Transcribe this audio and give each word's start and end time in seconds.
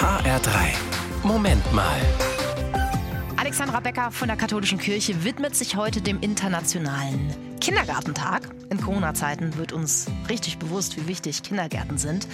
HR3. 0.00 0.72
Moment 1.24 1.72
mal. 1.74 2.00
Alexandra 3.36 3.80
Becker 3.80 4.10
von 4.10 4.28
der 4.28 4.36
Katholischen 4.38 4.78
Kirche 4.78 5.24
widmet 5.24 5.54
sich 5.54 5.76
heute 5.76 6.00
dem 6.00 6.20
internationalen 6.20 7.49
Kindergartentag. 7.60 8.48
In 8.70 8.80
Corona-Zeiten 8.80 9.56
wird 9.56 9.72
uns 9.72 10.06
richtig 10.28 10.58
bewusst, 10.58 10.96
wie 10.96 11.06
wichtig 11.06 11.42
Kindergärten 11.42 11.98
sind 11.98 12.26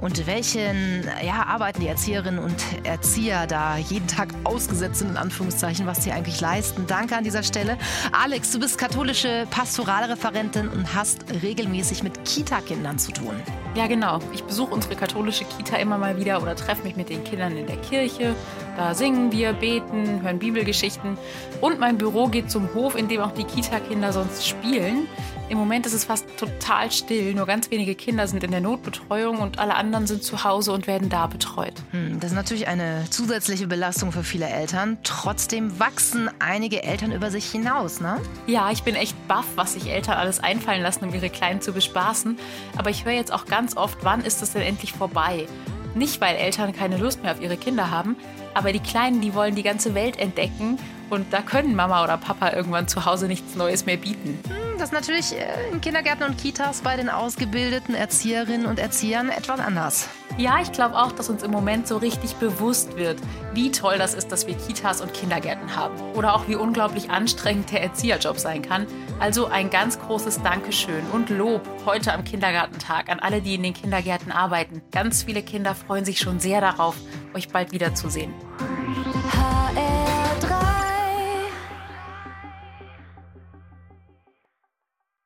und 0.00 0.26
welchen 0.26 1.04
ja, 1.24 1.44
Arbeiten 1.46 1.80
die 1.80 1.88
Erzieherinnen 1.88 2.38
und 2.42 2.56
Erzieher 2.84 3.46
da 3.46 3.76
jeden 3.76 4.06
Tag 4.06 4.28
ausgesetzt 4.44 5.00
sind, 5.00 5.10
in 5.10 5.16
Anführungszeichen, 5.16 5.86
was 5.86 6.04
sie 6.04 6.12
eigentlich 6.12 6.40
leisten. 6.40 6.86
Danke 6.86 7.16
an 7.16 7.24
dieser 7.24 7.42
Stelle. 7.42 7.76
Alex, 8.12 8.52
du 8.52 8.60
bist 8.60 8.78
katholische 8.78 9.46
Pastoralreferentin 9.50 10.68
und 10.68 10.94
hast 10.94 11.24
regelmäßig 11.42 12.02
mit 12.02 12.24
Kita-Kindern 12.24 12.98
zu 12.98 13.12
tun. 13.12 13.34
Ja, 13.74 13.86
genau. 13.86 14.20
Ich 14.32 14.44
besuche 14.44 14.72
unsere 14.72 14.96
katholische 14.96 15.44
Kita 15.44 15.76
immer 15.76 15.98
mal 15.98 16.16
wieder 16.16 16.42
oder 16.42 16.56
treffe 16.56 16.84
mich 16.84 16.96
mit 16.96 17.08
den 17.08 17.24
Kindern 17.24 17.56
in 17.56 17.66
der 17.66 17.76
Kirche. 17.78 18.34
Da 18.76 18.94
singen 18.94 19.32
wir, 19.32 19.52
beten, 19.52 20.22
hören 20.22 20.38
Bibelgeschichten. 20.38 21.18
Und 21.60 21.78
mein 21.78 21.98
Büro 21.98 22.28
geht 22.28 22.50
zum 22.50 22.72
Hof, 22.74 22.96
in 22.96 23.08
dem 23.08 23.20
auch 23.20 23.32
die 23.32 23.44
Kita-Kinder 23.44 24.12
sonst 24.12 24.46
spielen. 24.46 25.06
Im 25.50 25.58
Moment 25.58 25.84
ist 25.84 25.92
es 25.92 26.04
fast 26.04 26.24
total 26.38 26.90
still. 26.90 27.34
Nur 27.34 27.44
ganz 27.44 27.70
wenige 27.70 27.94
Kinder 27.94 28.26
sind 28.26 28.42
in 28.42 28.50
der 28.50 28.62
Notbetreuung 28.62 29.38
und 29.40 29.58
alle 29.58 29.74
anderen 29.74 30.06
sind 30.06 30.24
zu 30.24 30.44
Hause 30.44 30.72
und 30.72 30.86
werden 30.86 31.10
da 31.10 31.26
betreut. 31.26 31.74
Hm, 31.90 32.18
das 32.20 32.30
ist 32.30 32.34
natürlich 32.34 32.68
eine 32.68 33.04
zusätzliche 33.10 33.66
Belastung 33.66 34.12
für 34.12 34.24
viele 34.24 34.48
Eltern. 34.48 34.96
Trotzdem 35.02 35.78
wachsen 35.78 36.30
einige 36.38 36.82
Eltern 36.82 37.12
über 37.12 37.30
sich 37.30 37.50
hinaus, 37.50 38.00
ne? 38.00 38.18
Ja, 38.46 38.70
ich 38.70 38.82
bin 38.82 38.94
echt 38.94 39.14
baff, 39.28 39.44
was 39.54 39.74
sich 39.74 39.90
Eltern 39.90 40.14
alles 40.14 40.40
einfallen 40.40 40.80
lassen, 40.80 41.04
um 41.04 41.14
ihre 41.14 41.28
Kleinen 41.28 41.60
zu 41.60 41.72
bespaßen. 41.74 42.38
Aber 42.78 42.88
ich 42.88 43.04
höre 43.04 43.12
jetzt 43.12 43.32
auch 43.32 43.44
ganz 43.44 43.76
oft, 43.76 43.98
wann 44.02 44.24
ist 44.24 44.40
es 44.40 44.52
denn 44.52 44.62
endlich 44.62 44.94
vorbei? 44.94 45.46
Nicht, 45.94 46.22
weil 46.22 46.36
Eltern 46.36 46.72
keine 46.72 46.96
Lust 46.96 47.22
mehr 47.22 47.32
auf 47.32 47.42
ihre 47.42 47.58
Kinder 47.58 47.90
haben, 47.90 48.16
aber 48.54 48.72
die 48.72 48.80
Kleinen, 48.80 49.20
die 49.20 49.34
wollen 49.34 49.54
die 49.54 49.62
ganze 49.62 49.94
Welt 49.94 50.18
entdecken 50.18 50.78
und 51.12 51.32
da 51.32 51.42
können 51.42 51.76
Mama 51.76 52.02
oder 52.02 52.16
Papa 52.16 52.52
irgendwann 52.52 52.88
zu 52.88 53.04
Hause 53.04 53.26
nichts 53.26 53.54
Neues 53.54 53.84
mehr 53.84 53.98
bieten. 53.98 54.38
Hm, 54.48 54.78
das 54.78 54.84
ist 54.84 54.92
natürlich 54.92 55.32
äh, 55.32 55.70
in 55.70 55.80
Kindergärten 55.80 56.24
und 56.24 56.38
Kitas 56.38 56.80
bei 56.80 56.96
den 56.96 57.10
ausgebildeten 57.10 57.94
Erzieherinnen 57.94 58.66
und 58.66 58.78
Erziehern 58.78 59.28
etwas 59.28 59.60
anders. 59.60 60.08
Ja, 60.38 60.62
ich 60.62 60.72
glaube 60.72 60.96
auch, 60.96 61.12
dass 61.12 61.28
uns 61.28 61.42
im 61.42 61.50
Moment 61.50 61.86
so 61.86 61.98
richtig 61.98 62.36
bewusst 62.36 62.96
wird, 62.96 63.18
wie 63.52 63.70
toll 63.70 63.98
das 63.98 64.14
ist, 64.14 64.32
dass 64.32 64.46
wir 64.46 64.54
Kitas 64.54 65.02
und 65.02 65.12
Kindergärten 65.12 65.76
haben. 65.76 65.94
Oder 66.14 66.34
auch 66.34 66.48
wie 66.48 66.54
unglaublich 66.54 67.10
anstrengend 67.10 67.70
der 67.70 67.82
Erzieherjob 67.82 68.38
sein 68.38 68.62
kann. 68.62 68.86
Also 69.20 69.46
ein 69.48 69.68
ganz 69.68 70.00
großes 70.00 70.40
Dankeschön 70.42 71.04
und 71.12 71.28
Lob 71.28 71.60
heute 71.84 72.14
am 72.14 72.24
Kindergartentag 72.24 73.10
an 73.10 73.20
alle, 73.20 73.42
die 73.42 73.56
in 73.56 73.62
den 73.62 73.74
Kindergärten 73.74 74.32
arbeiten. 74.32 74.80
Ganz 74.90 75.24
viele 75.24 75.42
Kinder 75.42 75.74
freuen 75.74 76.06
sich 76.06 76.18
schon 76.18 76.40
sehr 76.40 76.62
darauf, 76.62 76.96
euch 77.34 77.48
bald 77.48 77.72
wiederzusehen. 77.72 78.32